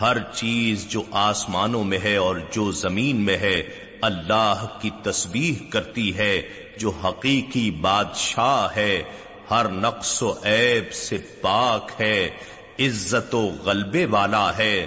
[0.00, 6.16] ہر چیز جو آسمانوں میں ہے اور جو زمین میں ہے اللہ کی تسبیح کرتی
[6.16, 6.42] ہے
[6.78, 9.02] جو حقیقی بادشاہ ہے،
[9.50, 12.30] ہر نقص و عیب سے پاک ہے،
[12.78, 14.86] عزت و غلبے والا ہے،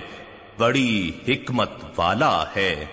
[0.58, 2.86] بڑی حکمت والا ہے۔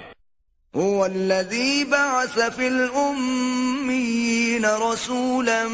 [0.77, 5.69] هو الذي بعث في الأميين رسولا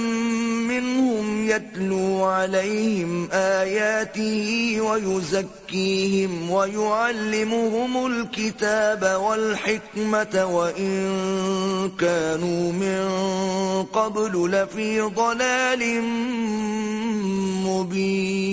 [0.69, 13.09] منهم يتلو عليهم آياته ويزكيهم ويعلمهم الكتاب والحكمة وإن كانوا من
[13.92, 16.03] قبل لفي ضلال
[17.64, 18.51] مبين.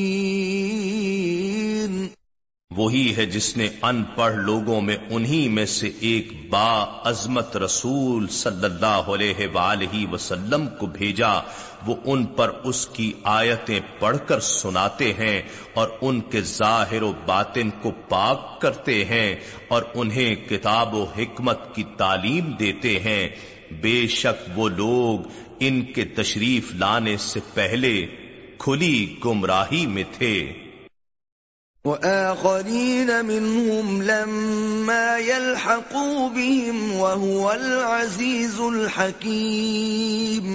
[2.77, 8.27] وہی ہے جس نے ان پڑھ لوگوں میں انہی میں سے ایک با عظمت رسول
[8.27, 11.33] صلی اللہ علیہ وآلہ وسلم کو بھیجا۔
[11.87, 15.41] وہ ان پر اس کی آیتیں پڑھ کر سناتے ہیں
[15.73, 19.35] اور ان کے ظاہر و باطن کو پاک کرتے ہیں
[19.67, 23.29] اور انہیں کتاب و حکمت کی تعلیم دیتے ہیں۔
[23.81, 25.19] بے شک وہ لوگ
[25.59, 28.05] ان کے تشریف لانے سے پہلے
[28.57, 30.53] کھلی گمراہی میں تھے۔
[31.87, 40.49] وآخرين منهم لما يلحقوا بهم وهو العزيز الحكيم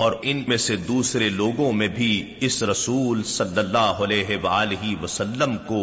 [0.00, 5.56] اور ان میں سے دوسرے لوگوں میں بھی اس رسول صلی اللہ علیہ وآلہ وسلم
[5.66, 5.80] کو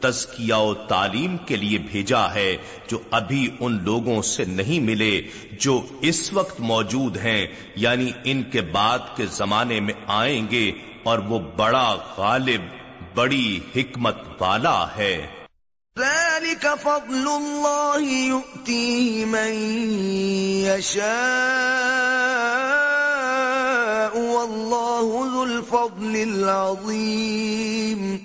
[0.00, 2.50] تزکیہ و تعلیم کے لیے بھیجا ہے
[2.88, 5.20] جو ابھی ان لوگوں سے نہیں ملے
[5.60, 7.46] جو اس وقت موجود ہیں
[7.78, 10.70] یعنی ان کے بعد کے زمانے میں آئیں گے
[11.04, 12.62] اور وہ بڑا غالب
[13.16, 15.26] بڑی حکمت والا ہے۔
[15.98, 19.52] ذلك فضل الله يؤتيه من
[20.66, 21.16] يشاء
[24.18, 28.16] والله ذو الفضل العظيم۔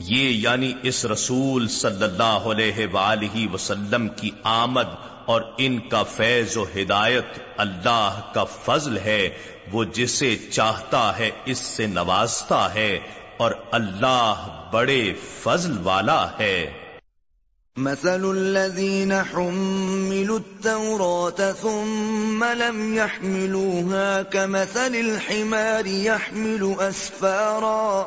[0.00, 4.88] یہ یعنی اس رسول صلی اللہ علیہ وآلہ وسلم کی آمد
[5.26, 7.26] اور ان کا فیض و ہدایت
[7.56, 9.28] اللہ کا فضل ہے
[9.72, 12.98] وہ جسے چاہتا ہے اس سے نوازتا ہے۔
[13.36, 15.12] اور اللہ بڑے
[15.42, 16.72] فضل والا ہے۔
[17.76, 28.04] مثل الذين حملوا التوراة ثم لم يحملوها كمثل الحمار يحمل أسفارا۔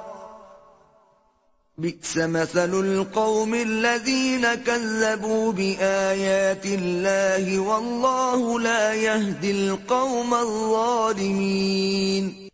[1.78, 12.47] بئس مثل القوم الذين كذبوا بآيات الله والله لا يهدي القوم الظالمين۔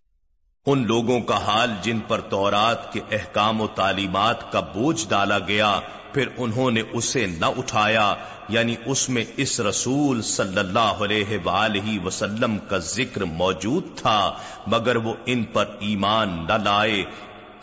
[0.67, 5.79] ان لوگوں کا حال جن پر تورات کے احکام و تعلیمات کا بوجھ ڈالا گیا،
[6.13, 8.15] پھر انہوں نے اسے نہ اٹھایا
[8.49, 14.33] یعنی اس میں اس رسول صلی اللہ علیہ وآلہ وسلم کا ذکر موجود تھا،
[14.67, 17.03] مگر وہ ان پر ایمان نہ لائے۔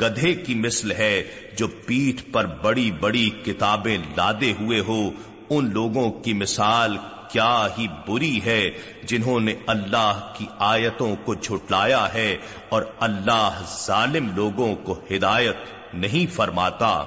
[0.00, 1.22] گدھے کی مثل ہے،
[1.58, 5.10] جو پیٹھ پر بڑی بڑی کتابیں لادے ہوئے ہو،
[5.50, 6.96] ان لوگوں کی مثال
[7.32, 8.70] کیا ہی بری ہے
[9.02, 12.36] جنہوں نے اللہ کی آیتوں کو جھٹلایا ہے
[12.68, 15.56] اور اللہ ظالم لوگوں کو ہدایت
[15.94, 17.04] نہیں فرماتا۔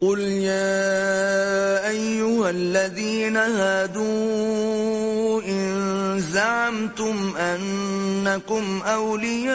[0.00, 9.54] قل يا أيها الذين هادوا إن زعمتم أنكم أولياء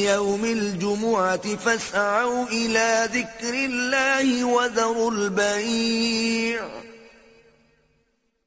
[0.09, 6.92] يوم الجمعة فاسعوا الى ذکر اللہ وذروا البیع۔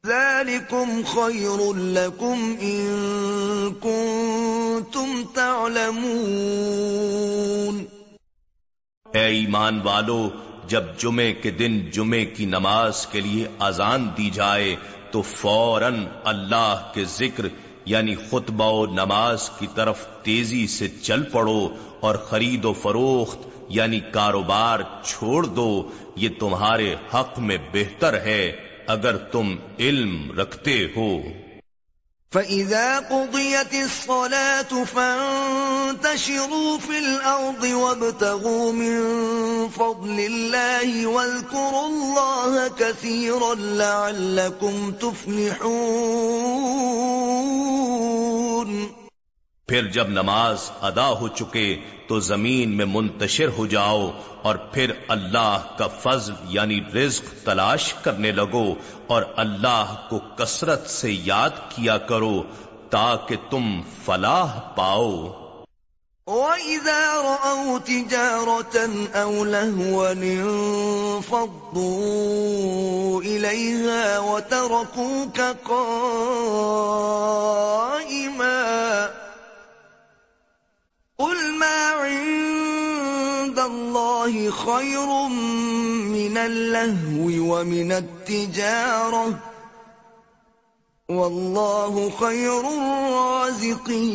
[0.06, 7.86] ذلكم خير لكم إن كنتم تعلمون
[9.13, 10.30] اے ایمان والو،
[10.68, 14.75] جب جمعے کے دن جمعے کی نماز کے لیے اذان دی جائے،
[15.12, 17.48] تو فوراً اللہ کے ذکر
[17.86, 21.69] یعنی خطبہ و نماز کی طرف تیزی سے چل پڑو
[22.00, 29.18] اور خرید و فروخت یعنی کاروبار چھوڑ دو، یہ تمہارے حق میں بہتر ہے۔ اگر
[29.18, 31.22] تم علم رکھتے ہو۔
[32.32, 39.02] فَإِذَا قُضِيَتِ الصَّلَاةُ فَانْتَشِرُوا فِي الْأَرْضِ وَابْتَغُوا مِنْ
[39.76, 45.86] فَضْلِ اللَّهِ وَاذْكُرُوا اللَّهَ كَثِيرًا لَعَلَّكُمْ تُفْلِحُونَ
[49.68, 55.58] پھر جب نماز ادا ہو چکے تو زمین میں منتشر ہو جاؤ اور پھر اللہ
[55.78, 58.76] کا فضل یعنی رزق تلاش کرنے لگو
[59.08, 62.44] اور اللہ کو کثرت سے یاد کیا کرو
[62.90, 65.28] تاکہ تم فلاح پاؤ۔
[66.28, 68.78] وَإِذَا رَأَوْا تِجَارَةً
[69.16, 71.32] أَوْ لَهْوًا انفضوا
[73.24, 76.26] إِلَيْهَا وَتَرَكُوكَ قَائِمًا
[81.20, 85.28] قل ما عند الله خير
[86.08, 89.40] من اللهو ومن التجارة
[91.10, 94.06] والله خير الرازقين